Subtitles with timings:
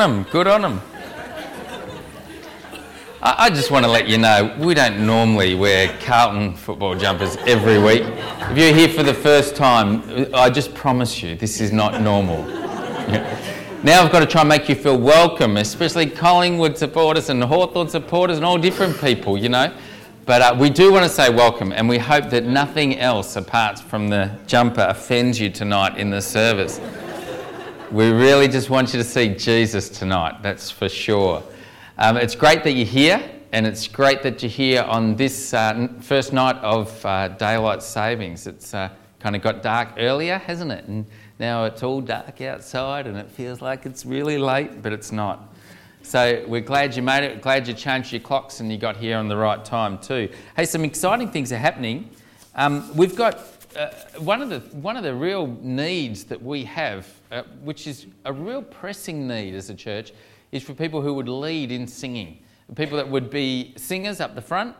[0.00, 0.24] them.
[0.30, 0.80] Good on them.
[3.22, 7.36] I, I just want to let you know we don't normally wear Carlton football jumpers
[7.46, 8.02] every week.
[8.02, 10.02] If you're here for the first time,
[10.34, 12.44] I just promise you this is not normal.
[13.84, 17.88] now I've got to try and make you feel welcome, especially Collingwood supporters and Hawthorn
[17.88, 19.72] supporters and all different people, you know.
[20.24, 23.78] But uh, we do want to say welcome, and we hope that nothing else apart
[23.78, 26.80] from the jumper offends you tonight in the service.
[27.90, 31.42] We really just want you to see Jesus tonight, that's for sure.
[31.98, 35.88] Um, it's great that you're here, and it's great that you're here on this uh,
[36.00, 38.46] first night of uh, daylight savings.
[38.46, 40.84] It's uh, kind of got dark earlier, hasn't it?
[40.84, 41.04] And
[41.40, 45.52] now it's all dark outside, and it feels like it's really late, but it's not.
[46.02, 49.16] So we're glad you made it, glad you changed your clocks and you got here
[49.16, 50.28] on the right time too.
[50.54, 52.08] Hey, some exciting things are happening.
[52.54, 57.06] Um, we've got uh, one, of the, one of the real needs that we have,
[57.30, 60.12] uh, which is a real pressing need as a church,
[60.52, 62.42] is for people who would lead in singing.
[62.74, 64.76] People that would be singers up the front,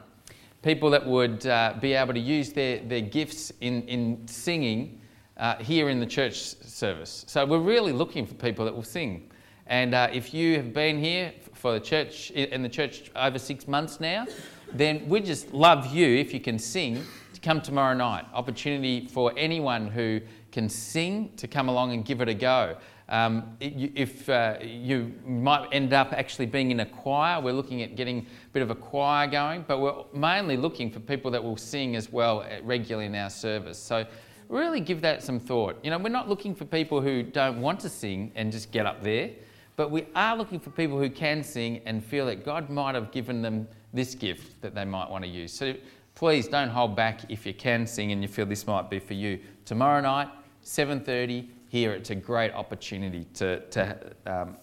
[0.62, 5.00] people that would uh, be able to use their, their gifts in, in singing
[5.36, 7.24] uh, here in the church service.
[7.28, 9.30] So we're really looking for people that will sing.
[9.66, 13.68] And uh, if you have been here for the church, in the church over six
[13.68, 14.26] months now,
[14.72, 17.02] then we just love you, if you can sing,
[17.42, 18.26] come tomorrow night.
[18.34, 20.20] Opportunity for anyone who
[20.52, 22.76] can sing to come along and give it a go.
[23.08, 27.96] Um, if uh, you might end up actually being in a choir, we're looking at
[27.96, 31.56] getting a bit of a choir going, but we're mainly looking for people that will
[31.56, 33.78] sing as well regularly in our service.
[33.78, 34.06] So
[34.48, 35.78] really give that some thought.
[35.82, 38.86] You know, we're not looking for people who don't want to sing and just get
[38.86, 39.30] up there,
[39.74, 43.10] but we are looking for people who can sing and feel that God might have
[43.10, 45.52] given them this gift that they might want to use.
[45.52, 45.74] So
[46.20, 49.14] please don't hold back if you can sing and you feel this might be for
[49.14, 49.40] you.
[49.64, 50.28] Tomorrow night,
[50.62, 54.54] 7.30, here it's a great opportunity to, to um,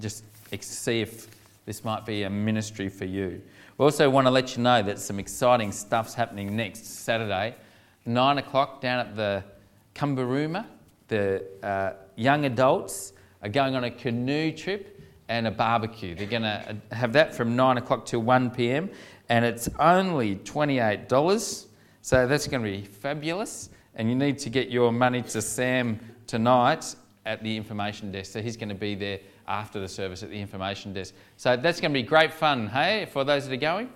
[0.00, 0.24] just
[0.62, 1.26] see if
[1.66, 3.42] this might be a ministry for you.
[3.76, 7.56] We also want to let you know that some exciting stuff's happening next Saturday,
[8.06, 9.44] 9 o'clock down at the
[9.94, 10.64] Kumbaruma.
[11.08, 13.12] The uh, young adults
[13.42, 14.98] are going on a canoe trip
[15.28, 16.14] and a barbecue.
[16.14, 18.90] They're going to have that from 9 o'clock till 1 pm
[19.32, 21.66] and it's only $28.
[22.02, 23.70] So that's going to be fabulous.
[23.94, 26.94] And you need to get your money to Sam tonight
[27.24, 28.30] at the information desk.
[28.30, 31.14] So he's going to be there after the service at the information desk.
[31.38, 33.88] So that's going to be great fun, hey, for those that are going?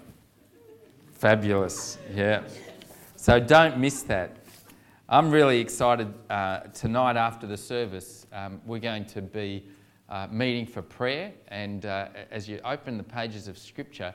[1.13, 2.43] Fabulous, yeah.
[3.17, 4.39] So don't miss that.
[5.07, 8.27] I'm really excited uh, tonight after the service.
[8.33, 9.67] Um, we're going to be
[10.09, 14.15] uh, meeting for prayer, and uh, as you open the pages of Scripture,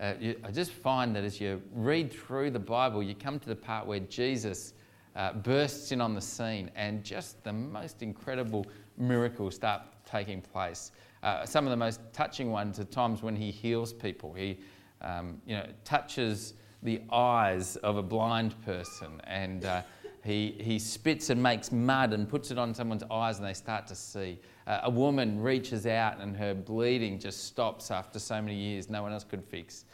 [0.00, 3.48] uh, you, I just find that as you read through the Bible, you come to
[3.48, 4.72] the part where Jesus
[5.14, 8.64] uh, bursts in on the scene and just the most incredible
[8.96, 10.92] miracles start taking place.
[11.22, 14.32] Uh, some of the most touching ones are times when he heals people.
[14.32, 14.58] He
[15.02, 19.82] um, you know, touches the eyes of a blind person and uh,
[20.24, 23.86] he, he spits and makes mud and puts it on someone's eyes and they start
[23.86, 24.38] to see.
[24.66, 29.02] Uh, a woman reaches out and her bleeding just stops after so many years no
[29.02, 29.84] one else could fix.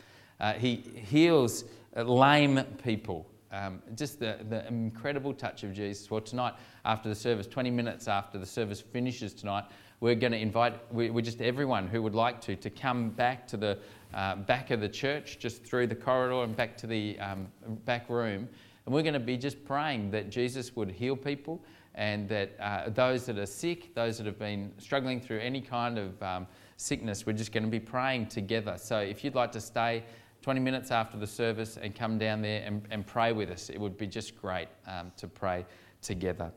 [0.40, 1.64] Uh, he heals
[1.96, 3.26] uh, lame people.
[3.52, 6.10] Um, just the, the incredible touch of Jesus.
[6.10, 6.54] Well, tonight,
[6.84, 9.64] after the service, 20 minutes after the service finishes tonight,
[10.00, 13.46] we're going to invite we, we just everyone who would like to to come back
[13.48, 13.78] to the
[14.12, 17.48] uh, back of the church, just through the corridor and back to the um,
[17.84, 18.48] back room.
[18.84, 21.60] And we're going to be just praying that Jesus would heal people
[21.94, 25.98] and that uh, those that are sick, those that have been struggling through any kind
[25.98, 28.76] of um, sickness, we're just going to be praying together.
[28.78, 30.04] So if you'd like to stay,
[30.46, 33.68] 20 minutes after the service and come down there and, and pray with us.
[33.68, 35.66] It would be just great um, to pray
[36.02, 36.52] together.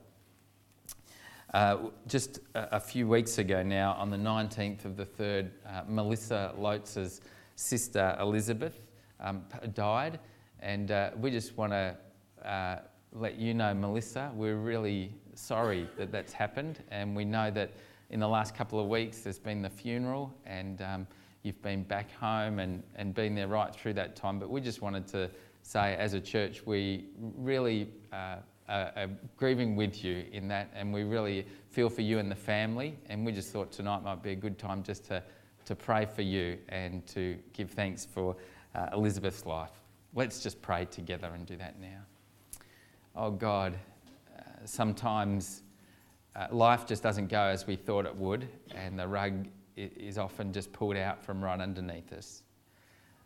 [1.55, 5.81] Uh, just a, a, few weeks ago now, on the 19th of the 3rd, uh,
[5.87, 7.21] Melissa Loatz's
[7.55, 8.79] sister Elizabeth
[9.19, 10.19] um, died,
[10.59, 11.97] and uh, we just want to
[12.47, 17.71] uh, let you know, Melissa, we're really sorry that that's happened, and we know that
[18.11, 21.07] in the last couple of weeks there's been the funeral, and um,
[21.43, 24.39] you've been back home and, and been there right through that time.
[24.39, 25.29] But we just wanted to
[25.61, 28.37] say, as a church, we really uh,
[28.67, 32.35] are, are grieving with you in that, and we really feel for you and the
[32.35, 32.97] family.
[33.07, 35.23] And we just thought tonight might be a good time just to,
[35.65, 38.35] to pray for you and to give thanks for
[38.75, 39.71] uh, Elizabeth's life.
[40.13, 42.01] Let's just pray together and do that now.
[43.15, 43.77] Oh God,
[44.37, 45.63] uh, sometimes
[46.35, 49.47] uh, life just doesn't go as we thought it would, and the rug
[49.79, 52.43] is often just pulled out from right underneath us.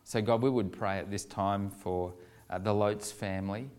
[0.04, 2.12] So, God, we would pray at this time for
[2.50, 3.70] uh, the Lotes family.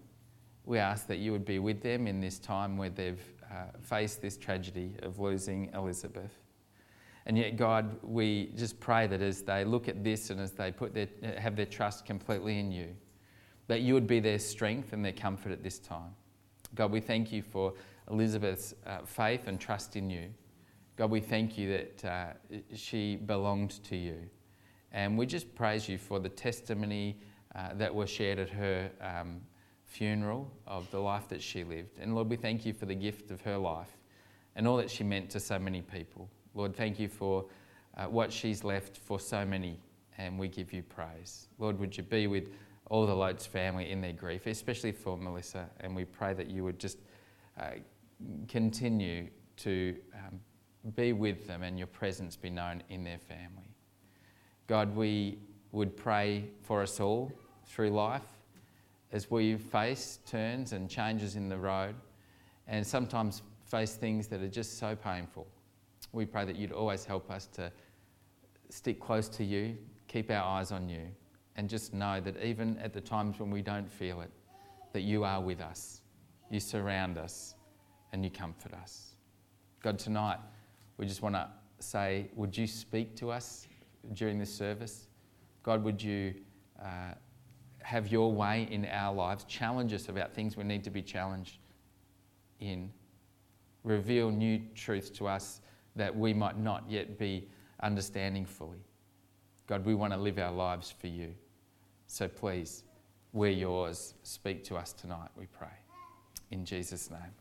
[0.65, 4.21] We ask that you would be with them in this time where they've uh, faced
[4.21, 6.33] this tragedy of losing Elizabeth.
[7.27, 10.71] And yet, God, we just pray that as they look at this and as they
[10.71, 11.07] put their,
[11.37, 12.87] have their trust completely in you,
[13.67, 16.13] that you would be their strength and their comfort at this time.
[16.75, 17.73] God, we thank you for
[18.11, 20.29] Elizabeth's uh, faith and trust in you.
[20.95, 24.17] God, we thank you that uh, she belonged to you.
[24.93, 27.17] And we just praise you for the testimony
[27.53, 29.41] uh, that was shared at her um,
[29.83, 31.99] funeral of the life that she lived.
[31.99, 33.97] And Lord, we thank you for the gift of her life
[34.55, 36.29] and all that she meant to so many people.
[36.53, 37.45] Lord, thank you for
[37.97, 39.79] uh, what she's left for so many,
[40.17, 41.49] and we give you praise.
[41.59, 42.49] Lord, would you be with
[42.89, 46.63] all the Lotes family in their grief, especially for Melissa, and we pray that you
[46.63, 46.99] would just
[47.59, 47.71] uh,
[48.47, 49.27] continue
[49.57, 50.39] to um,
[50.95, 53.69] be with them and your presence be known in their family.
[54.67, 55.39] God, we
[55.71, 57.31] would pray for us all
[57.65, 58.21] through life
[59.11, 61.95] as we face turns and changes in the road
[62.67, 65.47] and sometimes face things that are just so painful.
[66.11, 67.71] We pray that you'd always help us to
[68.69, 69.77] stick close to you,
[70.07, 71.07] keep our eyes on you,
[71.55, 74.31] and just know that even at the times when we don't feel it,
[74.93, 76.01] that you are with us,
[76.49, 77.55] you surround us,
[78.11, 79.15] and you comfort us.
[79.81, 80.39] God, tonight
[80.97, 81.47] we just want to
[81.79, 83.67] say, would you speak to us
[84.13, 85.07] during this service?
[85.63, 86.35] God, would you
[86.81, 87.13] uh,
[87.81, 89.43] have your way in our lives?
[89.45, 91.59] Challenge us about things we need to be challenged
[92.59, 92.91] in.
[93.83, 95.61] Reveal new truths to us
[95.95, 97.47] that we might not yet be
[97.81, 98.83] understanding fully.
[99.67, 101.33] God, we want to live our lives for you.
[102.07, 102.83] So please,
[103.33, 104.13] we're yours.
[104.23, 105.67] Speak to us tonight, we pray.
[106.51, 107.33] In Jesus' name,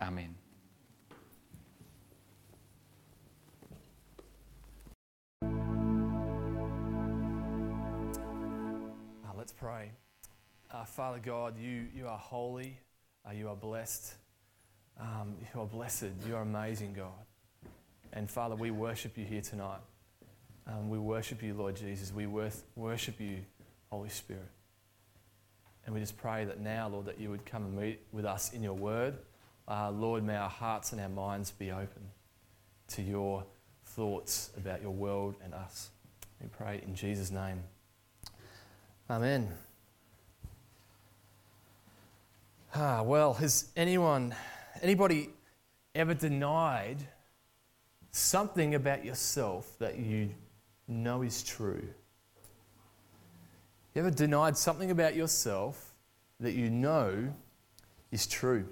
[0.00, 0.49] amen.
[9.60, 9.90] Pray.
[10.70, 12.78] Uh, Father God, you, you are holy,
[13.28, 14.14] uh, you are blessed,
[14.98, 17.26] um, you are blessed, you are amazing, God.
[18.14, 19.80] And Father, we worship you here tonight.
[20.66, 22.10] Um, we worship you, Lord Jesus.
[22.10, 23.38] We worth, worship you,
[23.90, 24.48] Holy Spirit.
[25.84, 28.54] And we just pray that now, Lord, that you would come and meet with us
[28.54, 29.18] in your word.
[29.68, 32.08] Uh, Lord, may our hearts and our minds be open
[32.88, 33.44] to your
[33.84, 35.90] thoughts about your world and us.
[36.40, 37.62] We pray in Jesus' name.
[39.10, 39.48] Amen.
[42.72, 44.32] Ah, well, has anyone,
[44.82, 45.30] anybody
[45.96, 46.98] ever denied
[48.12, 50.30] something about yourself that you
[50.86, 51.82] know is true?
[53.96, 55.92] You ever denied something about yourself
[56.38, 57.34] that you know
[58.12, 58.64] is true?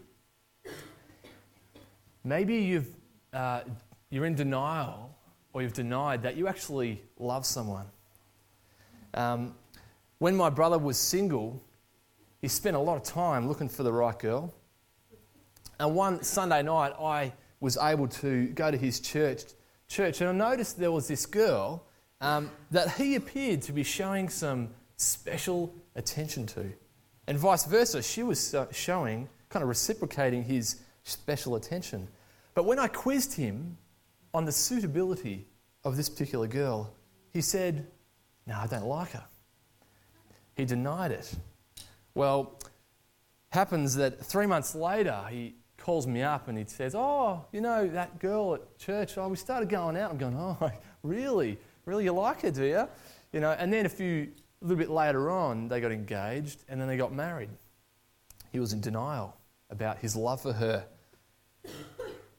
[2.23, 2.95] Maybe you've,
[3.33, 3.63] uh,
[4.09, 5.13] you're in denial
[5.53, 7.87] or you've denied that you actually love someone.
[9.15, 9.55] Um,
[10.19, 11.63] when my brother was single,
[12.41, 14.55] he spent a lot of time looking for the right girl.
[15.81, 19.43] And one Sunday night, I was able to go to his church,
[19.89, 21.85] church and I noticed there was this girl
[22.21, 26.73] um, that he appeared to be showing some special attention to.
[27.27, 32.09] And vice versa, she was showing, kind of reciprocating his special attention.
[32.55, 33.77] But when I quizzed him
[34.35, 35.47] on the suitability
[35.85, 36.93] of this particular girl,
[37.33, 37.87] he said,
[38.47, 39.25] No, I don't like her.
[40.59, 41.33] He denied it.
[42.15, 42.59] Well,
[43.51, 47.87] happens that three months later, he calls me up and he says, Oh, you know,
[47.87, 50.11] that girl at church, oh, we started going out.
[50.11, 50.71] I'm going, Oh,
[51.05, 51.59] really?
[51.85, 52.89] Really, you like her, do you?
[53.33, 56.81] You know, and then a few a little bit later on, they got engaged and
[56.81, 57.51] then they got married.
[58.51, 59.37] He was in denial
[59.71, 60.85] about his love for her.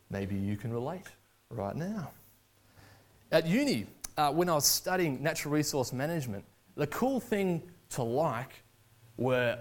[0.09, 1.07] Maybe you can relate
[1.49, 2.11] right now.
[3.31, 6.43] At uni, uh, when I was studying natural resource management,
[6.75, 7.61] the cool thing
[7.91, 8.63] to like
[9.17, 9.59] were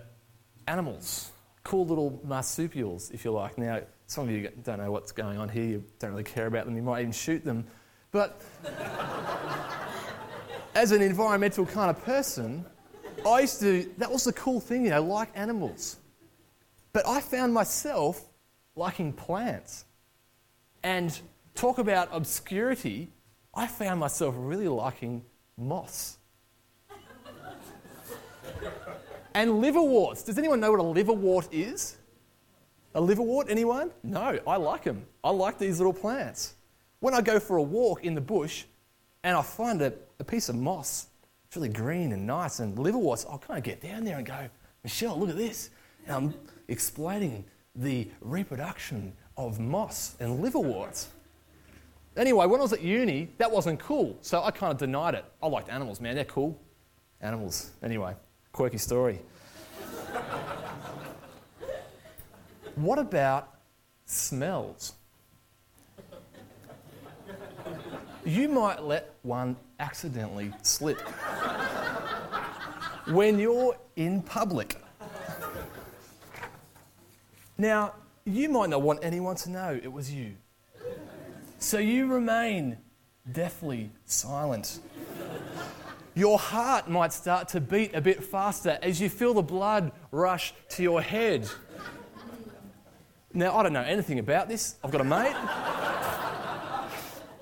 [0.67, 1.31] animals,
[1.65, 3.59] cool little marsupials, if you like.
[3.59, 6.65] Now, some of you don't know what's going on here, you don't really care about
[6.67, 7.67] them, you might even shoot them.
[8.11, 8.41] But
[10.75, 12.65] as an environmental kind of person,
[13.27, 15.97] I used to, that was the cool thing, you know, like animals.
[16.93, 18.25] But I found myself
[18.77, 19.85] liking plants.
[20.83, 21.19] And
[21.55, 23.09] talk about obscurity,
[23.55, 25.25] I found myself really liking
[25.57, 26.18] moss.
[29.39, 30.23] And liverworts.
[30.23, 31.97] Does anyone know what a liverwort is?
[32.95, 33.91] A liverwort, anyone?
[34.03, 35.05] No, I like them.
[35.23, 36.55] I like these little plants.
[37.01, 38.65] When I go for a walk in the bush
[39.23, 41.07] and I find a a piece of moss.
[41.47, 42.59] It's really green and nice.
[42.59, 44.49] And liverworts, I'll kind of get down there and go,
[44.83, 45.71] Michelle, look at this.
[46.07, 46.35] And I'm
[46.69, 51.09] explaining the reproduction of moss and liverworts.
[52.17, 54.17] Anyway, when I was at uni, that wasn't cool.
[54.21, 55.25] So I kind of denied it.
[55.41, 56.17] I liked animals, man.
[56.17, 56.59] They're cool.
[57.21, 57.71] Animals.
[57.83, 58.15] Anyway,
[58.53, 59.21] quirky story.
[62.77, 63.55] what about
[64.07, 64.95] smells?
[68.29, 71.01] you might let one accidentally slip
[73.09, 74.77] when you're in public.
[77.57, 80.35] Now, you might not want anyone to know it was you.
[81.59, 82.77] So you remain
[83.33, 84.81] deathly silent.
[86.19, 90.53] Your heart might start to beat a bit faster as you feel the blood rush
[90.71, 91.49] to your head.
[93.33, 94.75] Now, I don't know anything about this.
[94.83, 95.37] I've got a mate.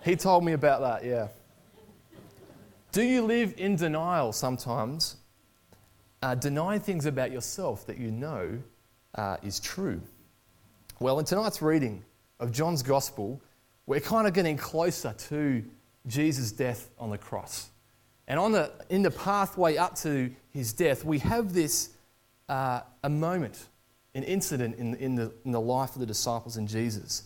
[0.05, 1.29] he told me about that, yeah.
[2.93, 5.17] Do you live in denial sometimes?
[6.21, 8.59] Uh, denying things about yourself that you know
[9.15, 10.03] uh, is true.
[11.01, 12.05] Well, in tonight's reading
[12.41, 13.41] of John's Gospel,
[13.87, 15.65] we're kind of getting closer to
[16.07, 17.71] Jesus' death on the cross.
[18.29, 21.91] And on the, in the pathway up to his death, we have this
[22.49, 23.67] uh, a moment,
[24.15, 27.25] an incident in, in, the, in the life of the disciples and Jesus.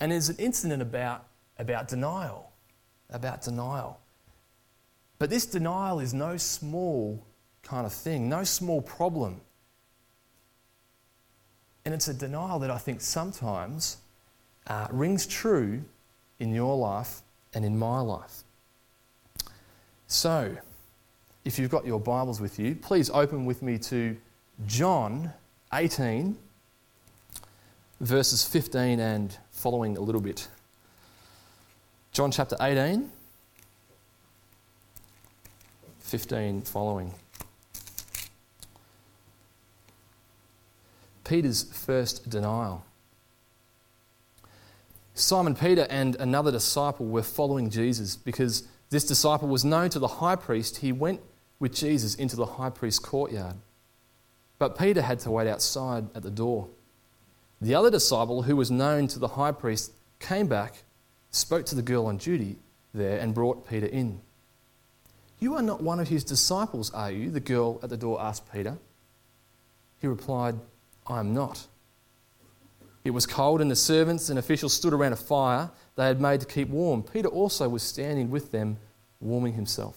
[0.00, 1.26] And it's an incident about,
[1.58, 2.50] about denial,
[3.10, 3.98] about denial.
[5.18, 7.24] But this denial is no small
[7.62, 9.40] kind of thing, no small problem.
[11.84, 13.98] And it's a denial that I think sometimes
[14.66, 15.84] uh, rings true
[16.38, 17.22] in your life
[17.54, 18.41] and in my life.
[20.12, 20.54] So,
[21.42, 24.14] if you've got your Bibles with you, please open with me to
[24.66, 25.32] John
[25.72, 26.36] 18,
[27.98, 30.48] verses 15 and following a little bit.
[32.12, 33.08] John chapter 18,
[36.00, 37.14] 15 following.
[41.24, 42.84] Peter's first denial.
[45.14, 50.06] Simon Peter and another disciple were following Jesus because this disciple was known to the
[50.06, 50.76] high priest.
[50.76, 51.22] He went
[51.58, 53.56] with Jesus into the high priest's courtyard.
[54.58, 56.68] But Peter had to wait outside at the door.
[57.62, 60.82] The other disciple, who was known to the high priest, came back,
[61.30, 62.56] spoke to the girl on duty
[62.92, 64.20] there, and brought Peter in.
[65.38, 67.30] You are not one of his disciples, are you?
[67.30, 68.76] The girl at the door asked Peter.
[70.02, 70.56] He replied,
[71.06, 71.66] I am not.
[73.04, 76.40] It was cold, and the servants and officials stood around a fire they had made
[76.40, 77.02] to keep warm.
[77.02, 78.78] Peter also was standing with them,
[79.20, 79.96] warming himself.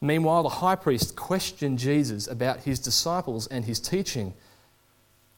[0.00, 4.34] Meanwhile, the high priest questioned Jesus about his disciples and his teaching.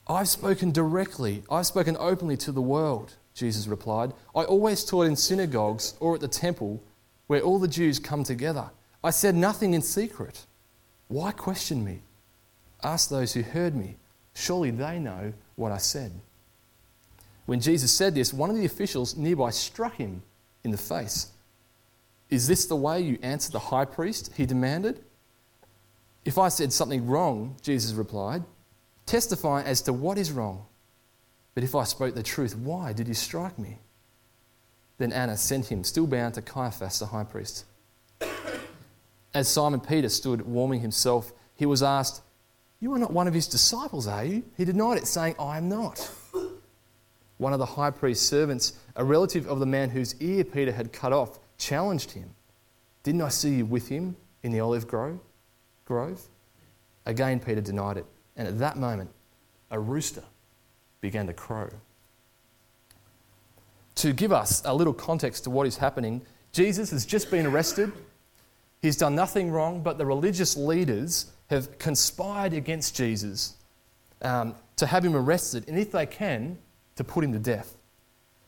[0.09, 4.13] I've spoken directly, I've spoken openly to the world, Jesus replied.
[4.35, 6.83] I always taught in synagogues or at the temple
[7.29, 8.71] where all the Jews come together.
[9.05, 10.47] I said nothing in secret.
[11.09, 12.03] Why question me?
[12.83, 13.97] Ask those who heard me.
[14.35, 16.13] Surely they know what I said.
[17.47, 20.23] When Jesus said this, one of the officials nearby struck him
[20.65, 21.29] in the face.
[22.29, 24.33] Is this the way you answer the high priest?
[24.37, 25.03] He demanded.
[26.25, 28.43] If I said something wrong, Jesus replied,
[29.07, 30.67] testify as to what is wrong.
[31.55, 33.79] But if I spoke the truth, why did you strike me?
[34.99, 37.65] Then Annas sent him, still bound to Caiaphas the high priest.
[39.33, 42.23] As Simon Peter stood warming himself, he was asked,
[42.81, 44.43] you are not one of his disciples, are you?
[44.57, 46.11] He denied it, saying, I am not.
[47.39, 50.93] One of the high priest's servants, a relative of the man whose ear Peter had
[50.93, 52.31] cut off, challenged him.
[53.03, 55.21] Didn't I see you with him in the olive grove?
[55.85, 56.23] grove?
[57.05, 58.07] Again, Peter denied it.
[58.37, 59.11] And at that moment,
[59.71, 60.25] a rooster
[61.01, 61.69] began to crow.
[63.97, 67.93] To give us a little context to what is happening, Jesus has just been arrested.
[68.83, 73.55] He's done nothing wrong, but the religious leaders have conspired against Jesus
[74.23, 76.59] um, to have him arrested, and if they can,
[76.97, 77.77] to put him to death.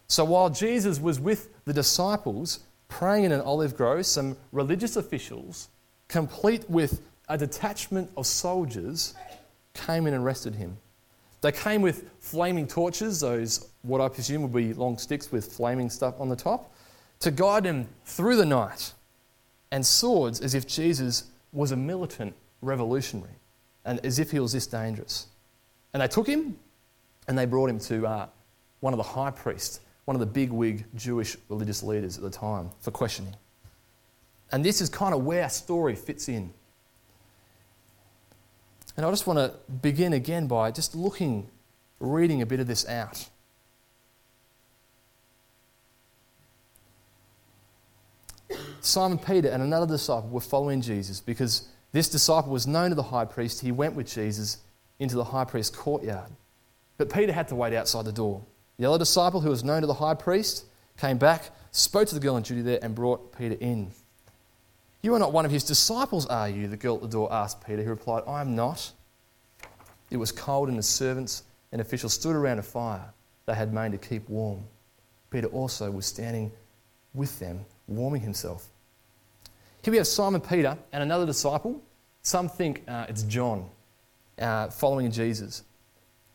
[0.07, 5.69] So while Jesus was with the disciples praying in an olive grove, some religious officials,
[6.09, 9.14] complete with a detachment of soldiers,
[9.75, 10.78] came in and arrested him.
[11.40, 15.90] They came with flaming torches, those what I presume would be long sticks with flaming
[15.90, 16.75] stuff on the top,
[17.21, 18.93] to guide him through the night,
[19.71, 23.35] and swords as if Jesus was a militant revolutionary,
[23.85, 25.26] and as if he was this dangerous.
[25.93, 26.59] And they took him
[27.28, 28.26] and they brought him to uh,
[28.80, 32.30] one of the high priests, one of the big wig Jewish religious leaders at the
[32.30, 33.35] time, for questioning.
[34.50, 36.52] And this is kind of where our story fits in.
[38.97, 41.49] And I just want to begin again by just looking,
[42.00, 43.28] reading a bit of this out.
[48.80, 53.02] Simon Peter and another disciple were following Jesus because this disciple was known to the
[53.02, 53.61] high priest.
[53.61, 54.58] He went with Jesus
[54.99, 56.30] into the high priest's courtyard.
[56.97, 58.42] But Peter had to wait outside the door.
[58.78, 60.64] The other disciple, who was known to the high priest,
[60.97, 63.90] came back, spoke to the girl on duty there, and brought Peter in.
[65.02, 66.68] You are not one of his disciples, are you?
[66.68, 67.82] The girl at the door asked Peter.
[67.82, 68.92] He replied, I am not.
[70.11, 71.42] It was cold, and the servants
[71.73, 73.12] and officials stood around a fire
[73.47, 74.64] they had made to keep warm.
[75.30, 76.52] Peter also was standing
[77.14, 78.68] with them, warming himself.
[79.82, 81.82] Here we have Simon Peter and another disciple.
[82.23, 83.68] Some think uh, it's John,
[84.38, 85.62] uh, following Jesus.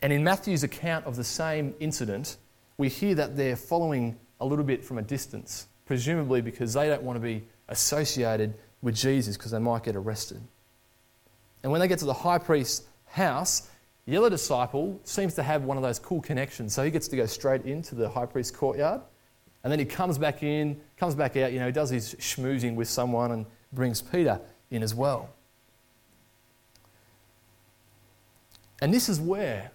[0.04, 2.36] And in Matthew's account of the same incident,
[2.78, 7.04] we hear that they're following a little bit from a distance, presumably because they don't
[7.04, 10.42] want to be associated with Jesus because they might get arrested.
[11.64, 13.70] And when they get to the high priest's house,
[14.06, 16.74] the other disciple seems to have one of those cool connections.
[16.74, 19.00] So he gets to go straight into the high priest's courtyard.
[19.64, 22.76] And then he comes back in, comes back out, you know, he does his schmoozing
[22.76, 25.30] with someone and brings Peter in as well.
[28.82, 29.72] And this is where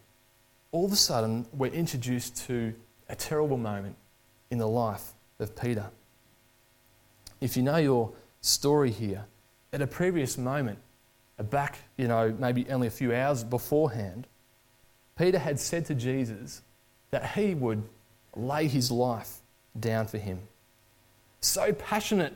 [0.70, 2.75] all of a sudden we're introduced to
[3.08, 3.96] a terrible moment
[4.50, 5.90] in the life of Peter.
[7.40, 9.25] If you know your story here,
[9.72, 10.78] at a previous moment,
[11.38, 14.26] uh, back, you know, maybe only a few hours beforehand,
[15.16, 16.62] Peter had said to Jesus
[17.10, 17.82] that he would
[18.34, 19.38] lay his life
[19.78, 20.40] down for him.
[21.40, 22.34] So passionate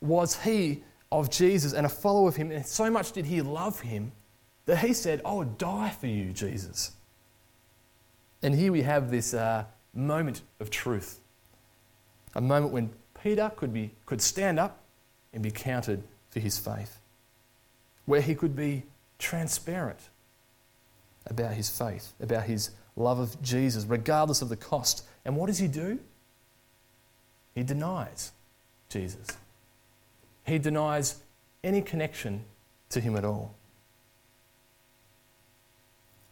[0.00, 3.80] was he of Jesus and a follower of him, and so much did he love
[3.80, 4.12] him
[4.66, 6.92] that he said, I would die for you, Jesus.
[8.42, 11.20] And here we have this uh, moment of truth
[12.34, 12.90] a moment when
[13.22, 14.78] Peter could, be, could stand up
[15.32, 16.98] and be counted for his faith
[18.06, 18.82] where he could be
[19.18, 19.98] transparent
[21.26, 25.04] about his faith, about his love of Jesus, regardless of the cost.
[25.24, 25.98] And what does he do?
[27.54, 28.32] He denies
[28.88, 29.26] Jesus.
[30.44, 31.16] He denies
[31.62, 32.44] any connection
[32.90, 33.54] to him at all.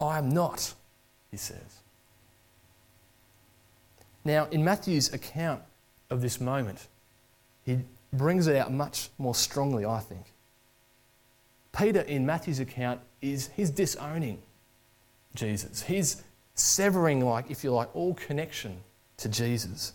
[0.00, 0.74] I am not,
[1.30, 1.79] he says.
[4.24, 5.62] Now, in Matthew's account
[6.10, 6.88] of this moment,
[7.64, 7.78] he
[8.12, 10.32] brings it out much more strongly, I think.
[11.76, 14.42] Peter, in Matthew's account, is he's disowning
[15.34, 15.82] Jesus.
[15.82, 16.22] He's
[16.54, 18.80] severing, like, if you like, all connection
[19.18, 19.92] to Jesus.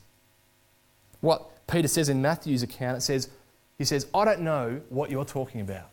[1.22, 3.30] What Peter says in Matthew's account, it says,
[3.78, 5.90] he says, I don't know what you're talking about.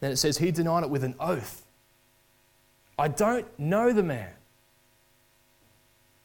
[0.00, 1.64] Then it says, he denied it with an oath.
[2.98, 4.30] I don't know the man.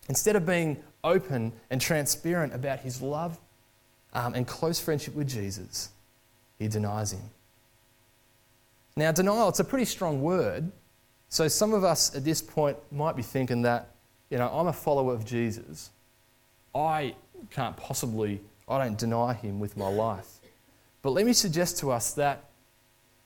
[0.10, 3.40] Instead of being open and transparent about his love
[4.14, 5.90] um, and close friendship with Jesus,
[6.60, 7.22] he denies him.
[8.96, 10.72] Now, denial, it's a pretty strong word.
[11.30, 13.90] So some of us at this point might be thinking that,
[14.30, 15.92] you know, I'm a follower of Jesus.
[16.76, 17.16] I
[17.50, 20.40] can't possibly, I don't deny him with my life.
[21.02, 22.44] But let me suggest to us that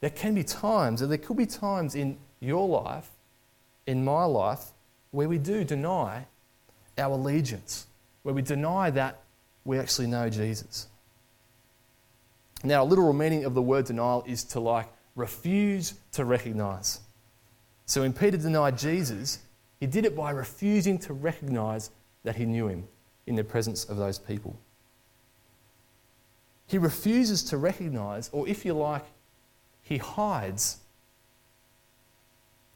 [0.01, 3.09] there can be times, or there could be times in your life,
[3.88, 4.67] in my life,
[5.11, 6.25] where we do deny
[6.97, 7.88] our allegiance,
[8.23, 9.21] where we deny that
[9.63, 10.88] we actually know Jesus.
[12.63, 16.99] Now, a literal meaning of the word denial is to like refuse to recognize.
[17.86, 19.39] So when Peter denied Jesus,
[19.79, 21.91] he did it by refusing to recognize
[22.23, 22.88] that he knew him
[23.27, 24.58] in the presence of those people.
[26.67, 29.05] He refuses to recognize, or if you like,
[29.84, 30.77] he hides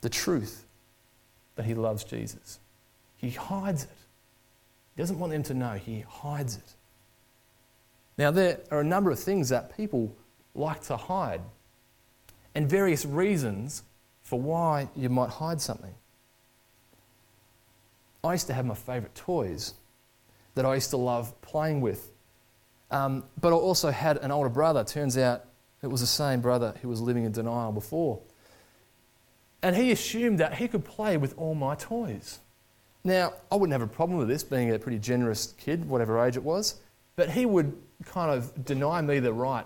[0.02, 0.66] the truth
[1.56, 2.60] that he loves Jesus.
[3.18, 3.90] He hides it.
[5.00, 6.74] He doesn't want them to know, he hides it.
[8.18, 10.14] Now, there are a number of things that people
[10.54, 11.40] like to hide
[12.54, 13.84] and various reasons
[14.24, 15.94] for why you might hide something.
[18.26, 19.74] I used to have my favourite toys
[20.56, 22.12] that I used to love playing with.
[22.92, 24.84] Um, but I also had an older brother.
[24.84, 25.46] Turns out
[25.82, 28.20] it was the same brother who was living in denial before.
[29.62, 32.40] And he assumed that he could play with all my toys.
[33.04, 36.36] Now, I wouldn't have a problem with this, being a pretty generous kid, whatever age
[36.36, 36.76] it was,
[37.16, 39.66] but he would kind of deny me the right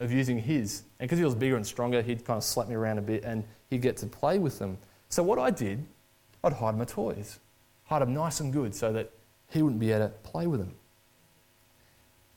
[0.00, 0.82] of using his.
[0.98, 3.24] And because he was bigger and stronger, he'd kind of slap me around a bit
[3.24, 4.78] and he'd get to play with them.
[5.08, 5.86] So what I did,
[6.42, 7.38] I'd hide my toys,
[7.84, 9.10] hide them nice and good so that
[9.50, 10.74] he wouldn't be able to play with them.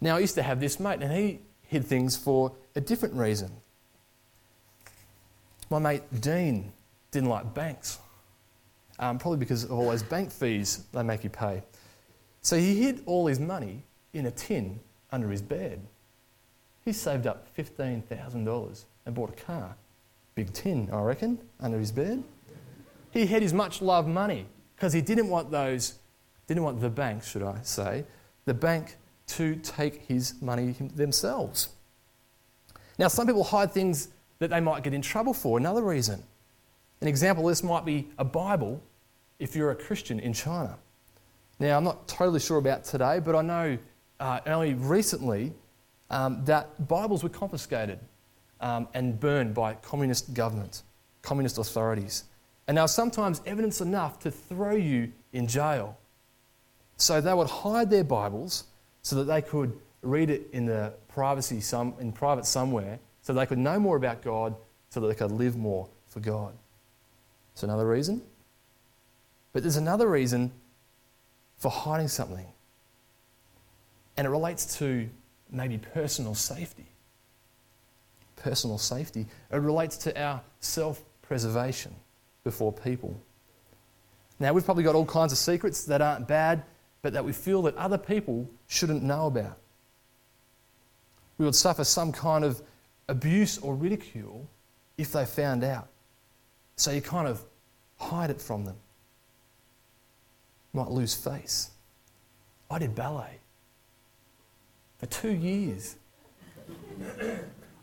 [0.01, 3.51] Now, I used to have this mate, and he hid things for a different reason.
[5.69, 6.71] My mate Dean
[7.11, 7.99] didn't like banks,
[8.99, 11.63] um, probably because of all those bank fees they make you pay.
[12.41, 13.83] So he hid all his money
[14.13, 14.79] in a tin
[15.11, 15.85] under his bed.
[16.85, 19.75] He saved up $15,000 and bought a car.
[20.35, 22.23] Big tin, I reckon, under his bed.
[23.11, 25.95] He had his much loved money because he didn't want those,
[26.47, 28.05] didn't want the bank, should I say,
[28.45, 31.69] the bank to take his money themselves.
[32.97, 34.09] Now, some people hide things
[34.39, 36.23] that they might get in trouble for, another reason.
[37.01, 38.81] An example of this might be a Bible
[39.39, 40.77] if you're a Christian in China.
[41.59, 43.77] Now, I'm not totally sure about today, but I know
[44.19, 45.53] uh, only recently
[46.09, 47.99] um, that Bibles were confiscated
[48.59, 50.83] um, and burned by communist governments,
[51.21, 52.25] communist authorities.
[52.67, 55.97] And was sometimes evidence enough to throw you in jail.
[56.97, 58.65] So they would hide their Bibles
[59.01, 63.45] so that they could read it in the privacy some, in private somewhere so they
[63.45, 64.55] could know more about God
[64.89, 66.53] so that they could live more for God.
[67.59, 68.21] That's another reason.
[69.51, 70.53] But there's another reason
[71.57, 72.45] for hiding something.
[74.15, 75.09] And it relates to
[75.51, 76.85] maybe personal safety.
[78.37, 79.25] Personal safety.
[79.51, 81.93] It relates to our self preservation
[82.45, 83.13] before people.
[84.39, 86.63] Now, we've probably got all kinds of secrets that aren't bad,
[87.01, 89.57] but that we feel that other people shouldn't know about.
[91.37, 92.61] We would suffer some kind of
[93.09, 94.47] abuse or ridicule
[94.97, 95.89] if they found out.
[96.77, 97.43] So you kind of
[97.99, 98.77] hide it from them.
[100.73, 101.71] Might lose face.
[102.69, 103.39] I did ballet
[104.97, 105.95] for two years.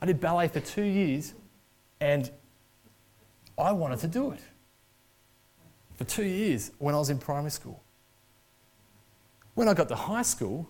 [0.01, 1.35] I did ballet for two years
[2.01, 2.31] and
[3.59, 4.41] I wanted to do it
[5.95, 7.83] for two years when I was in primary school.
[9.55, 10.69] When I got to high school,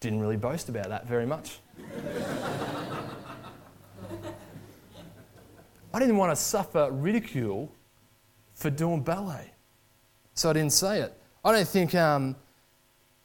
[0.00, 1.60] didn't really boast about that very much.
[5.94, 7.72] I didn't want to suffer ridicule
[8.64, 9.52] for doing ballet,
[10.32, 11.12] so I didn't say it.
[11.44, 12.34] I don't think um,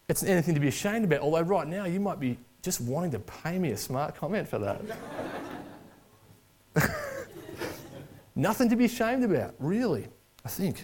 [0.10, 3.20] it's anything to be ashamed about, although right now you might be just wanting to
[3.20, 4.82] pay me a smart comment for that.
[8.36, 10.10] Nothing to be ashamed about, really,
[10.44, 10.84] I think.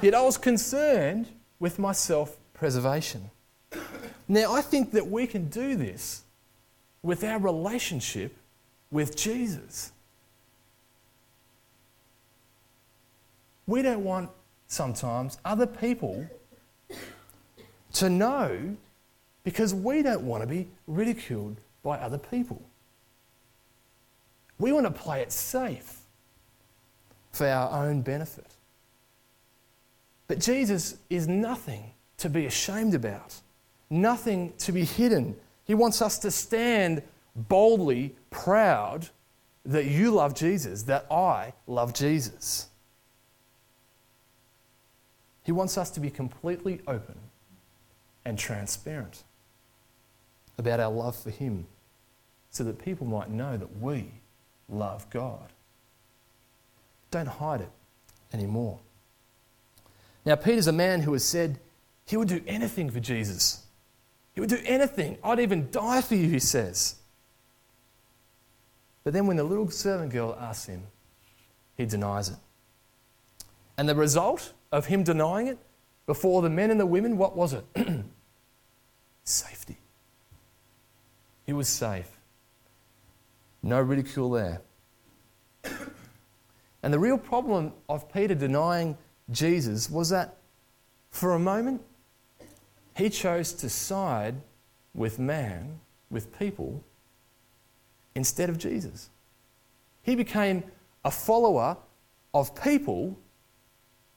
[0.00, 1.28] Yet I was concerned
[1.58, 3.30] with my self preservation.
[4.26, 6.22] Now, I think that we can do this
[7.02, 8.34] with our relationship
[8.90, 9.92] with Jesus.
[13.66, 14.30] We don't want
[14.68, 16.26] sometimes other people
[17.94, 18.76] to know
[19.44, 22.62] because we don't want to be ridiculed by other people.
[24.58, 26.00] We want to play it safe
[27.32, 28.56] for our own benefit.
[30.28, 33.34] But Jesus is nothing to be ashamed about,
[33.90, 35.36] nothing to be hidden.
[35.64, 37.02] He wants us to stand
[37.34, 39.08] boldly proud
[39.64, 42.68] that you love Jesus, that I love Jesus.
[45.46, 47.14] He wants us to be completely open
[48.24, 49.22] and transparent
[50.58, 51.68] about our love for Him
[52.50, 54.10] so that people might know that we
[54.68, 55.52] love God.
[57.12, 57.70] Don't hide it
[58.32, 58.80] anymore.
[60.24, 61.60] Now, Peter's a man who has said
[62.06, 63.64] he would do anything for Jesus.
[64.34, 65.16] He would do anything.
[65.22, 66.96] I'd even die for you, he says.
[69.04, 70.82] But then when the little servant girl asks him,
[71.76, 72.36] he denies it.
[73.78, 75.58] And the result of him denying it
[76.06, 77.64] before the men and the women, what was it?
[79.24, 79.76] Safety.
[81.44, 82.10] He was safe.
[83.62, 84.62] No ridicule there.
[86.82, 88.96] And the real problem of Peter denying
[89.32, 90.36] Jesus was that
[91.10, 91.82] for a moment
[92.96, 94.36] he chose to side
[94.94, 96.84] with man, with people,
[98.14, 99.10] instead of Jesus.
[100.02, 100.62] He became
[101.04, 101.76] a follower
[102.32, 103.18] of people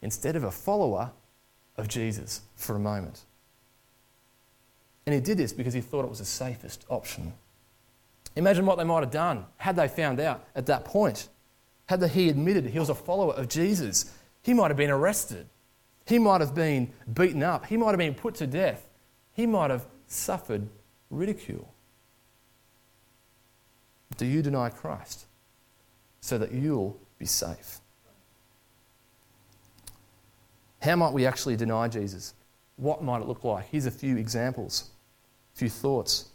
[0.01, 1.11] instead of a follower
[1.77, 3.21] of Jesus for a moment.
[5.05, 7.33] And he did this because he thought it was the safest option.
[8.35, 11.29] Imagine what they might have done had they found out at that point.
[11.87, 15.47] Had he admitted he was a follower of Jesus, he might have been arrested.
[16.05, 17.65] He might have been beaten up.
[17.65, 18.87] He might have been put to death.
[19.33, 20.67] He might have suffered
[21.09, 21.73] ridicule.
[24.17, 25.25] Do you deny Christ
[26.21, 27.78] so that you'll be safe?
[30.81, 32.33] How might we actually deny Jesus?
[32.77, 33.67] What might it look like?
[33.69, 34.89] Here's a few examples,
[35.55, 36.29] a few thoughts.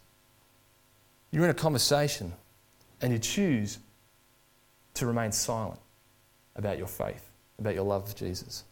[1.30, 2.32] You're in a conversation
[3.00, 3.78] and you choose
[4.94, 5.80] to remain silent
[6.56, 8.64] about your faith, about your love of Jesus.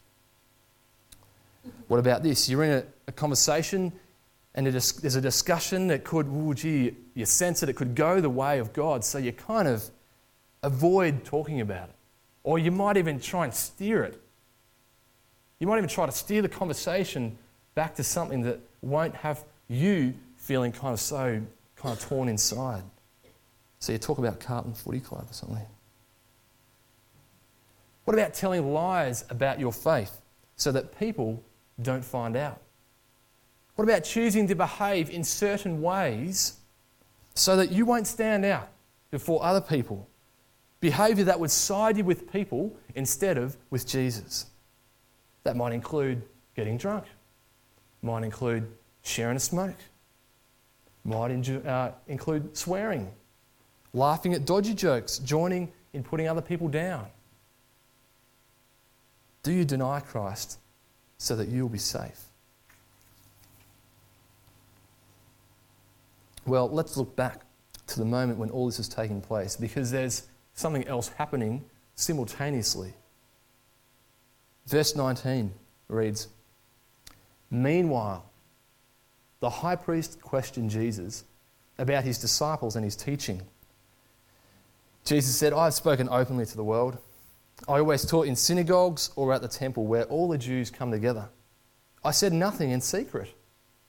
[1.87, 2.47] What about this?
[2.47, 3.91] You're in a, a conversation
[4.55, 8.59] and there's a discussion that could, gee, you sense that it could go the way
[8.59, 9.89] of God, so you kind of
[10.61, 11.95] avoid talking about it.
[12.43, 14.21] Or you might even try and steer it
[15.59, 17.37] you might even try to steer the conversation
[17.75, 21.41] back to something that won't have you feeling kind of so
[21.75, 22.83] kind of torn inside.
[23.79, 25.65] So you talk about Carlton Footy Club or something.
[28.05, 30.21] What about telling lies about your faith
[30.55, 31.41] so that people
[31.81, 32.61] don't find out?
[33.75, 36.57] What about choosing to behave in certain ways
[37.33, 38.69] so that you won't stand out
[39.09, 40.07] before other people?
[40.79, 44.47] Behaviour that would side you with people instead of with Jesus.
[45.43, 46.21] That might include
[46.55, 47.05] getting drunk,
[48.01, 49.75] might include sharing a smoke,
[51.03, 53.11] might inju- uh, include swearing,
[53.93, 57.07] laughing at dodgy jokes, joining in putting other people down.
[59.43, 60.59] Do you deny Christ
[61.17, 62.19] so that you'll be safe?
[66.45, 67.41] Well, let's look back
[67.87, 71.63] to the moment when all this is taking place because there's something else happening
[71.95, 72.93] simultaneously.
[74.67, 75.51] Verse 19
[75.87, 76.27] reads
[77.49, 78.25] Meanwhile,
[79.39, 81.25] the high priest questioned Jesus
[81.77, 83.41] about his disciples and his teaching.
[85.05, 86.97] Jesus said, I have spoken openly to the world.
[87.67, 91.29] I always taught in synagogues or at the temple where all the Jews come together.
[92.03, 93.33] I said nothing in secret.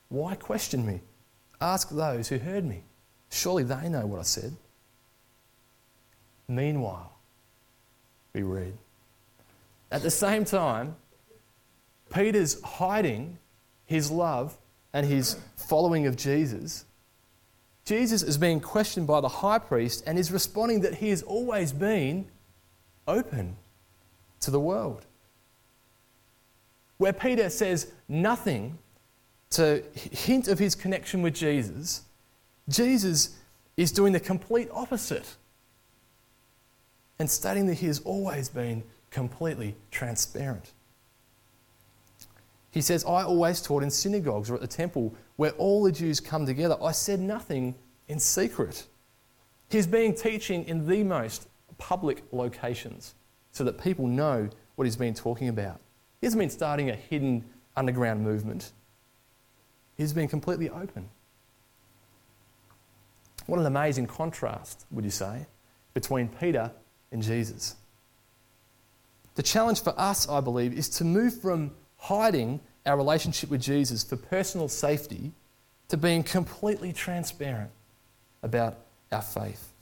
[0.09, 1.01] Why question me?
[1.61, 2.83] Ask those who heard me.
[3.31, 4.55] Surely they know what I said.
[6.47, 7.13] Meanwhile,
[8.33, 8.77] we read,
[9.95, 10.97] at the same time,
[12.13, 13.39] Peter's hiding
[13.85, 14.59] his love
[14.93, 16.85] and his following of Jesus.
[17.85, 21.73] Jesus is being questioned by the high priest and is responding that he has always
[21.73, 22.27] been
[23.07, 23.57] open
[24.41, 25.07] to the world.
[26.99, 28.77] Where Peter says nothing
[29.51, 32.03] to hint of his connection with Jesus,
[32.69, 33.39] Jesus
[33.77, 35.37] is doing the complete opposite
[37.21, 38.83] and stating that he has always been
[39.15, 40.73] completely transparent.
[42.73, 46.19] He says, I always taught in synagogues or at the temple where all the Jews
[46.19, 46.77] come together.
[46.83, 47.77] I said nothing
[48.09, 48.87] in secret.
[49.71, 51.47] He's been teaching in the most
[51.79, 53.15] public locations
[53.53, 55.81] so that people know what he's been talking about.
[56.21, 57.45] He hasn't been starting a hidden
[57.77, 58.73] underground movement,
[59.97, 61.09] he's been completely open.
[63.47, 65.47] What an amazing contrast, would you say,
[65.93, 66.73] between Peter
[67.13, 67.77] and Jesus.
[69.35, 74.05] The challenge for us, I believe, is to move from hiding our relationship with Jesus
[74.05, 75.33] for personal safety
[75.89, 77.71] to being completely transparent
[78.43, 78.79] about
[79.11, 79.73] our faith.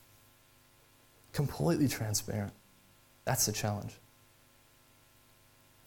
[1.32, 2.52] Completely transparent.
[3.24, 3.94] That's the challenge.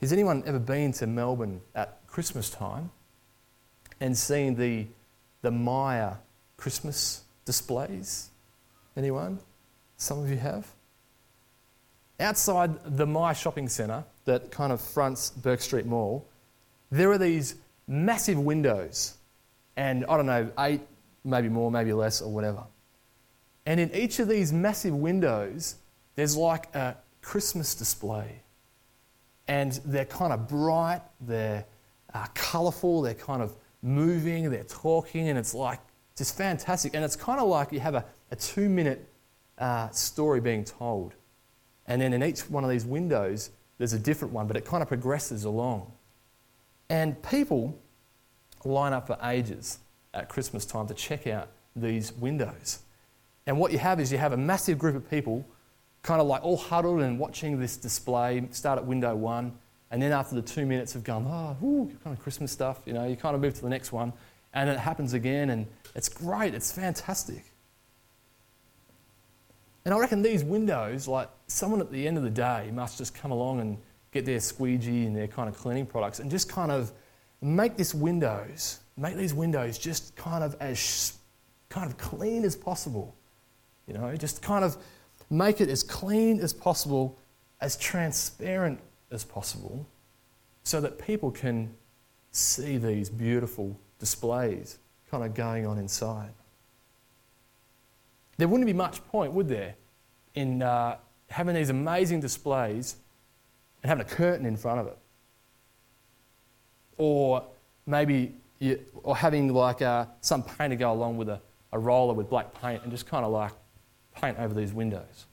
[0.02, 2.92] Has anyone ever been to Melbourne at Christmas time
[4.00, 4.88] and seen the,
[5.42, 6.18] the Myer
[6.58, 8.30] Christmas displays?
[8.98, 9.40] Anyone?
[9.98, 10.68] Some of you have?
[12.20, 16.28] Outside the Myer shopping centre that kind of fronts Bourke Street Mall,
[16.92, 17.56] there are these
[17.88, 19.18] massive windows,
[19.76, 20.82] and I don't know, eight,
[21.24, 22.64] maybe more, maybe less, or whatever.
[23.66, 25.76] And in each of these massive windows,
[26.16, 28.42] there's like a Christmas display.
[29.48, 31.66] And they're kind of bright, they're
[32.14, 35.80] uh, colourful, they're kind of moving, they're talking, and it's like
[36.16, 36.96] just fantastic.
[36.96, 39.08] And it's kind of like you have a, a two minute
[39.58, 41.14] uh, story being told.
[41.88, 44.82] And then in each one of these windows, there's a different one, but it kind
[44.82, 45.92] of progresses along.
[46.90, 47.78] And people
[48.64, 49.80] line up for ages
[50.14, 52.80] at Christmas time to check out these windows.
[53.46, 55.46] And what you have is you have a massive group of people
[56.02, 59.54] kind of like all huddled and watching this display, start at window one,
[59.92, 62.94] and then after the two minutes of going, oh, ooh, kind of Christmas stuff, you
[62.94, 64.14] know, you kind of move to the next one,
[64.54, 67.44] and it happens again, and it's great, it's fantastic.
[69.86, 73.14] And I reckon these windows, like someone at the end of the day must just
[73.14, 73.78] come along and
[74.12, 76.92] get their squeegee and their kind of cleaning products and just kind of
[77.42, 81.14] make this windows, make these windows just kind of as
[81.70, 83.16] kind of clean as possible.
[83.88, 84.78] You know, just kind of
[85.30, 87.20] make it as clean as possible,
[87.62, 88.80] as transparent
[89.12, 89.86] as possible,
[90.64, 91.76] so that people can
[92.32, 94.80] see these beautiful displays
[95.12, 96.32] kind of going on inside.
[98.38, 99.76] There wouldn't be much point, would there,
[100.34, 100.98] in uh,
[101.30, 102.98] having these amazing displays
[103.82, 104.98] and having a curtain in front of it?
[106.98, 107.44] Or
[107.86, 112.30] maybe, you, or having like uh, some painter go along with a, a roller with
[112.30, 113.52] black paint and just kind of like
[114.16, 115.26] paint over these windows.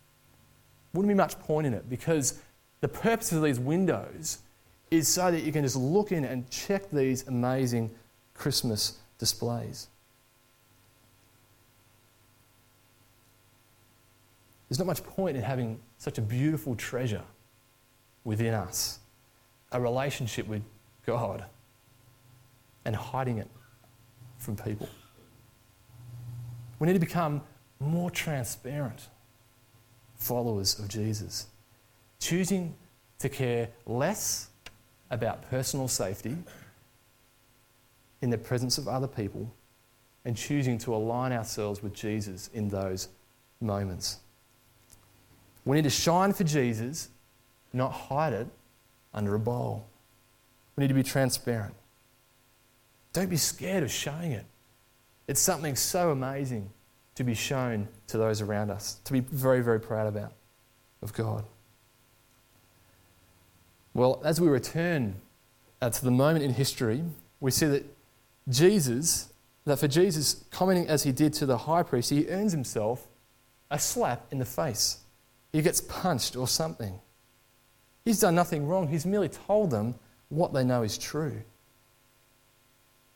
[0.93, 2.41] Wouldn't be much point in it because
[2.81, 4.39] the purpose of these windows
[4.91, 7.91] is so that you can just look in and check these amazing
[8.35, 9.89] Christmas displays.
[14.73, 17.21] There's not much point in having such a beautiful treasure
[18.25, 19.01] within us,
[19.71, 20.63] a relationship with
[21.05, 21.45] God,
[22.87, 23.49] and hiding it
[24.39, 24.89] from people.
[26.79, 27.43] We need to become
[27.81, 29.09] more transparent
[30.15, 31.49] followers of Jesus,
[32.19, 32.75] choosing
[33.19, 34.49] to care less
[35.11, 36.35] about personal safety
[38.23, 39.55] in the presence of other people
[40.25, 43.09] and choosing to align ourselves with Jesus in those
[43.61, 44.21] moments.
[45.65, 47.09] We need to shine for Jesus,
[47.73, 48.47] not hide it
[49.15, 49.87] under a bowl.
[50.77, 51.75] We need to be transparent.
[53.13, 54.47] Don't be scared of showing it.
[55.29, 56.71] It's something so amazing
[57.15, 60.33] to be shown to those around us, to be very, very proud about,
[61.03, 61.45] of God.
[63.95, 65.17] Well, as we return
[65.81, 67.03] uh, to the moment in history,
[67.41, 67.85] we see that
[68.49, 69.33] Jesus
[69.65, 73.07] that for Jesus, commenting as he did to the high priest, he earns himself
[73.71, 74.99] a slap in the face.
[75.53, 76.99] He gets punched or something.
[78.05, 78.89] He's done nothing wrong.
[78.89, 79.95] He's merely told them
[80.29, 81.43] what they know is true.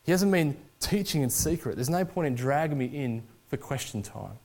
[0.05, 1.77] He hasn't been teaching in secret.
[1.77, 4.39] There's no point in dragging me in for question time.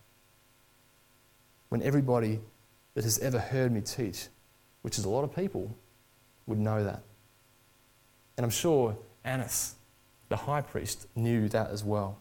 [1.69, 2.39] When everybody
[2.95, 4.27] that has ever heard me teach,
[4.82, 5.75] which is a lot of people,
[6.47, 7.04] would know that.
[8.38, 9.75] And I'm sure Annas,
[10.30, 12.17] the high priest, knew that as well.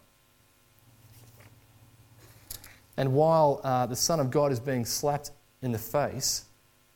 [2.96, 5.30] And while uh, the Son of God is being slapped
[5.62, 6.44] in the face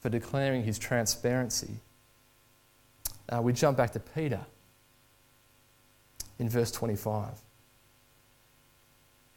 [0.00, 1.80] for declaring his transparency,
[3.28, 4.40] uh, we jump back to Peter
[6.38, 7.30] in verse 25.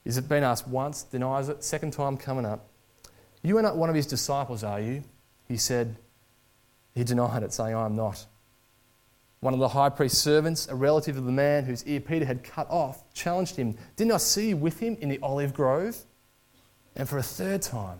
[0.03, 2.67] He's been asked once, denies it, second time coming up.
[3.43, 5.03] You are not one of his disciples, are you?
[5.47, 5.95] He said,
[6.95, 8.25] he denied it, saying, I am not.
[9.39, 12.43] One of the high priest's servants, a relative of the man whose ear Peter had
[12.43, 15.97] cut off, challenged him, Didn't I see you with him in the olive grove?
[16.95, 17.99] And for a third time,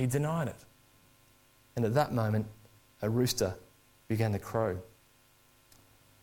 [0.00, 0.56] he denied it.
[1.76, 2.46] And at that moment,
[3.02, 3.54] a rooster
[4.08, 4.78] began to crow.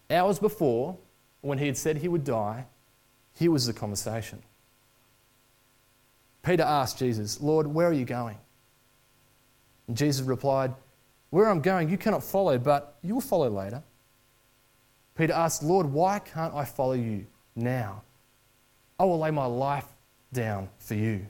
[0.09, 0.97] Hours before,
[1.41, 2.65] when he had said he would die,
[3.35, 4.41] here was the conversation.
[6.43, 8.37] Peter asked Jesus, Lord, where are you going?
[9.87, 10.73] And Jesus replied,
[11.29, 13.83] Where I'm going, you cannot follow, but you will follow later.
[15.15, 18.01] Peter asked, Lord, why can't I follow you now?
[18.99, 19.85] I will lay my life
[20.33, 21.27] down for you.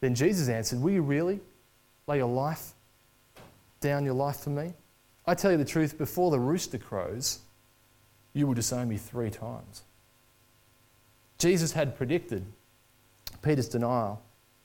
[0.00, 1.40] Then Jesus answered, Will you really
[2.06, 2.72] lay your life
[3.80, 4.72] down, your life for me?
[5.26, 7.40] I tell you the truth, before the rooster crows,
[8.32, 9.82] you will disown me three times.
[11.38, 12.44] Jesus had predicted
[13.42, 14.22] Peter's denial,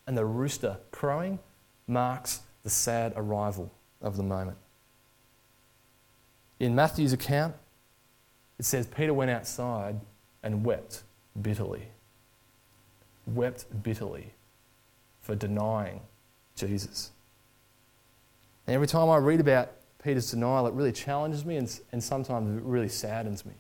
[0.08, 1.39] and the rooster crowing
[1.88, 4.58] marks the sad arrival of the moment.
[6.60, 7.56] In Matthew's account,
[8.58, 10.00] it says Peter went outside
[10.41, 11.04] and wept
[11.41, 11.88] bitterly.
[13.28, 14.34] Wept bitterly
[15.23, 16.01] for denying
[16.55, 17.09] Jesus.
[18.67, 19.71] And every time I read about
[20.03, 23.53] Peter's denial, it really challenges me and, and sometimes it really saddens me.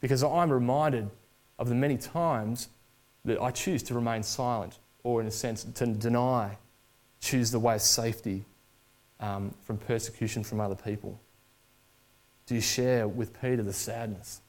[0.00, 1.10] Because I'm reminded
[1.58, 2.68] of the many times
[3.24, 6.58] that I choose to remain silent, or in a sense, to deny,
[7.20, 8.44] choose the way of safety
[9.20, 11.18] um, from persecution from other people.
[12.46, 14.40] Do you share with Peter the sadness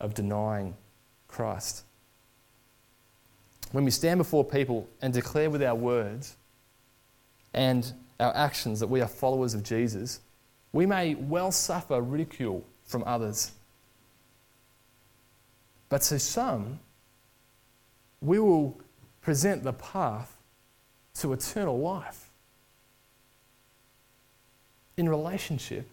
[0.00, 0.74] of denying
[1.28, 1.84] Christ?
[3.72, 6.36] When we stand before people and declare with our words
[7.54, 10.20] and our actions that we are followers of Jesus,
[10.72, 13.52] we may well suffer ridicule from others.
[15.88, 16.80] But to some,
[18.20, 18.78] we will
[19.20, 20.36] present the path
[21.14, 22.30] to eternal life
[24.96, 25.88] in relationship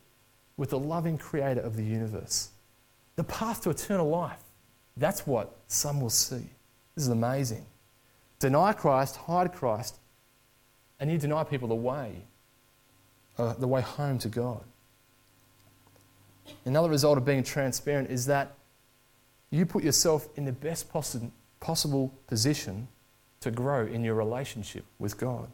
[0.58, 2.50] with the loving creator of the universe.
[3.16, 4.42] The path to eternal life.
[4.96, 6.50] That's what some will see.
[6.98, 7.64] This is amazing.
[8.40, 9.98] Deny Christ, hide Christ,
[11.00, 12.24] and you deny people the way,
[13.38, 14.64] uh, the way home to God.
[16.66, 18.56] Another result of being transparent is that
[19.52, 22.88] you put yourself in the best possible possible position
[23.42, 25.50] to grow in your relationship with God.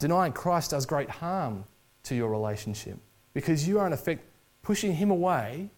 [0.00, 1.64] Denying Christ does great harm
[2.02, 2.98] to your relationship
[3.34, 4.24] because you are, in effect,
[4.62, 5.70] pushing Him away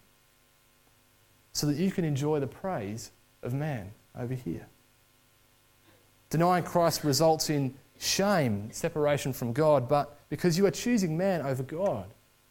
[1.53, 3.11] so that you can enjoy the praise
[3.43, 4.67] of man over here.
[6.29, 11.63] Denying Christ results in shame, separation from God, but because you are choosing man over
[11.63, 12.05] God.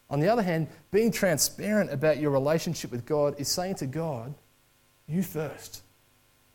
[0.09, 4.33] On the other hand, being transparent about your relationship with God is saying to God,
[5.07, 5.83] you first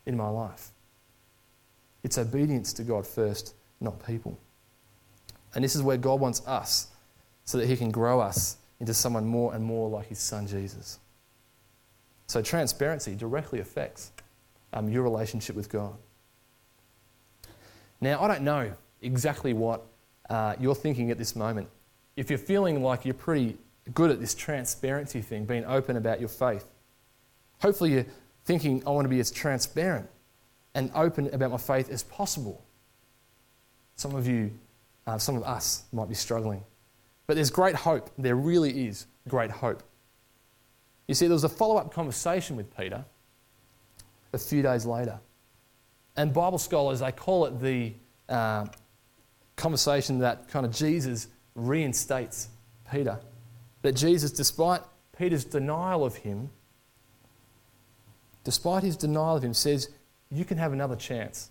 [0.06, 0.70] in my life.
[2.02, 4.38] It's obedience to God first, not people.
[5.54, 6.88] And this is where God wants us
[7.44, 10.98] so that He can grow us into someone more and more like His Son Jesus.
[12.28, 14.12] So, transparency directly affects
[14.76, 15.94] um, your relationship with God.
[18.00, 19.86] Now, I don't know exactly what
[20.28, 21.68] uh, you're thinking at this moment.
[22.16, 23.56] If you're feeling like you're pretty
[23.94, 26.66] good at this transparency thing, being open about your faith,
[27.60, 28.06] hopefully you're
[28.44, 30.08] thinking I want to be as transparent
[30.74, 32.62] and open about my faith as possible.
[33.94, 34.50] Some of you,
[35.06, 36.62] uh, some of us might be struggling.
[37.26, 38.10] But there's great hope.
[38.18, 39.82] There really is great hope.
[41.08, 43.06] You see, there was a follow up conversation with Peter
[44.44, 45.18] a few days later.
[46.16, 47.92] And Bible scholars, they call it the
[48.28, 48.66] uh,
[49.56, 52.48] conversation that kind of Jesus reinstates
[52.90, 53.18] Peter.
[53.82, 54.82] That Jesus, despite
[55.18, 56.50] Peter's denial of him,
[58.44, 59.90] despite his denial of him, says,
[60.30, 61.50] You can have another chance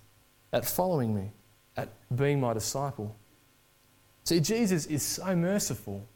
[0.54, 1.32] at following me,
[1.78, 3.16] at being my disciple.
[4.24, 6.08] See, Jesus is so merciful.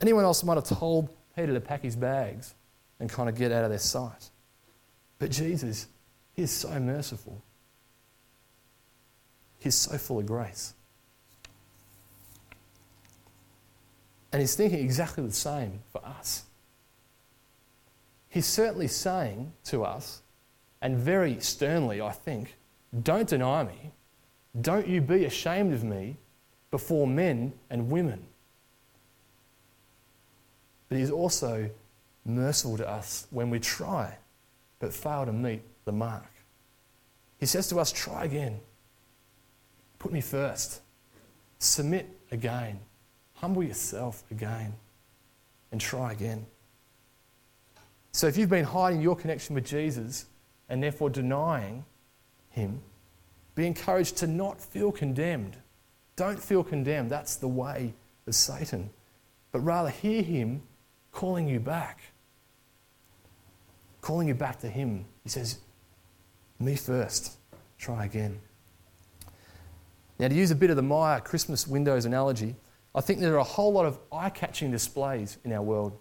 [0.00, 2.54] Anyone else might have told Peter to pack his bags
[2.98, 4.30] and kind of get out of their sight.
[5.22, 5.86] But Jesus,
[6.34, 7.40] He is so merciful.
[9.60, 10.74] He's so full of grace.
[14.32, 16.42] And He's thinking exactly the same for us.
[18.30, 20.22] He's certainly saying to us,
[20.80, 22.56] and very sternly, I think,
[23.04, 23.92] don't deny me.
[24.60, 26.16] Don't you be ashamed of me
[26.72, 28.24] before men and women.
[30.88, 31.70] But He's also
[32.24, 34.16] merciful to us when we try
[34.82, 36.28] but fail to meet the mark.
[37.38, 38.58] He says to us, try again.
[40.00, 40.80] Put me first.
[41.60, 42.80] Submit again.
[43.34, 44.74] Humble yourself again.
[45.70, 46.44] And try again.
[48.10, 50.26] So if you've been hiding your connection with Jesus
[50.68, 51.84] and therefore denying
[52.50, 52.80] Him,
[53.54, 55.56] be encouraged to not feel condemned.
[56.16, 57.08] Don't feel condemned.
[57.08, 57.94] That's the way
[58.26, 58.90] of Satan.
[59.52, 60.62] But rather hear Him
[61.12, 62.00] calling you back.
[64.02, 65.06] Calling you back to Him.
[65.22, 65.58] He says,
[66.60, 67.38] Me first.
[67.78, 68.38] Try again.
[70.18, 72.54] Now, to use a bit of the Myer Christmas windows analogy,
[72.94, 75.98] I think there are a whole lot of eye catching displays in our world.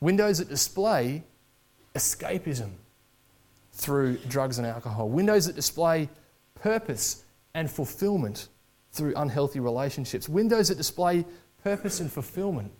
[0.00, 1.22] Windows that display
[1.94, 2.70] escapism
[3.72, 5.08] through drugs and alcohol.
[5.08, 6.08] Windows that display
[6.54, 8.48] purpose and fulfillment
[8.92, 10.28] through unhealthy relationships.
[10.28, 11.24] Windows that display
[11.62, 12.72] purpose and fulfillment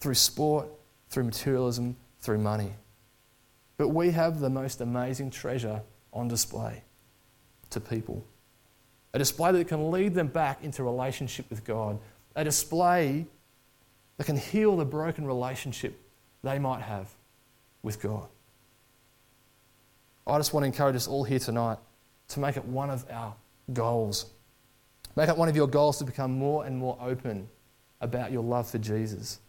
[0.00, 0.68] through sport,
[1.08, 2.72] through materialism, through money.
[3.76, 6.82] But we have the most amazing treasure on display
[7.70, 8.24] to people.
[9.14, 11.98] A display that can lead them back into relationship with God.
[12.36, 13.26] A display
[14.16, 15.98] that can heal the broken relationship
[16.42, 17.10] they might have
[17.82, 18.28] with God.
[20.26, 21.78] I just want to encourage us all here tonight
[22.28, 23.34] to make it one of our
[23.72, 24.26] goals.
[25.16, 27.48] Make it one of your goals to become more and more open
[28.00, 29.40] about your love for Jesus.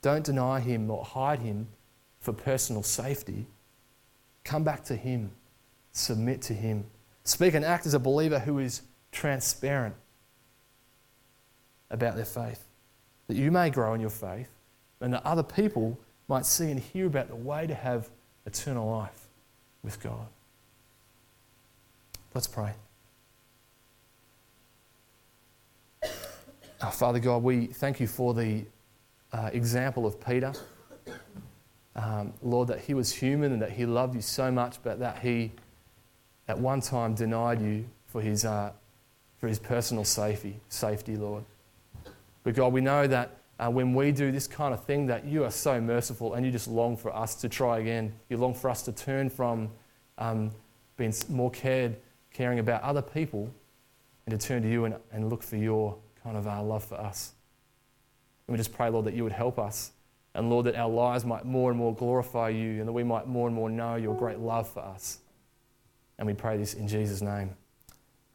[0.00, 1.68] Don't deny him or hide him
[2.22, 3.46] for personal safety.
[4.44, 5.32] Come back to him.
[5.92, 6.84] Submit to him.
[7.24, 9.94] Speak and act as a believer who is transparent
[11.90, 12.64] about their faith.
[13.26, 14.48] That you may grow in your faith
[15.00, 15.98] and that other people
[16.28, 18.08] might see and hear about the way to have
[18.46, 19.26] eternal life
[19.82, 20.26] with God.
[22.34, 22.72] Let's pray.
[26.90, 28.64] Father God, we thank you for the
[29.32, 30.52] uh, example of Peter.
[31.94, 35.18] Um, Lord, that he was human and that he loved you so much, but that
[35.18, 35.52] he
[36.48, 38.72] at one time denied you for his, uh,
[39.38, 41.44] for his personal safety, safety, Lord.
[42.44, 45.44] But God, we know that uh, when we do this kind of thing, that you
[45.44, 48.12] are so merciful and you just long for us to try again.
[48.28, 49.70] You long for us to turn from
[50.18, 50.50] um,
[50.96, 51.96] being more cared,
[52.32, 53.52] caring about other people
[54.26, 56.96] and to turn to you and, and look for your kind of uh, love for
[56.96, 57.32] us.
[58.46, 59.92] And we just pray, Lord, that you would help us.
[60.34, 63.26] And Lord, that our lives might more and more glorify you and that we might
[63.26, 65.18] more and more know your great love for us.
[66.18, 67.54] And we pray this in Jesus' name.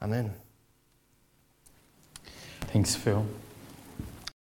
[0.01, 0.33] Amen.
[2.61, 3.25] Thanks, Phil.